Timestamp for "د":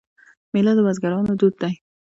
0.77-0.79